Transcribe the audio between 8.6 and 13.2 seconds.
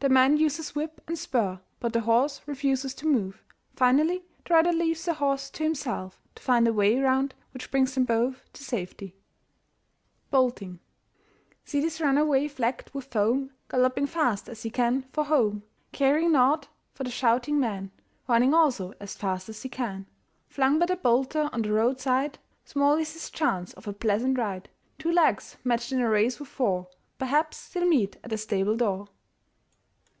safety. BOLTING. See this runaway flecked with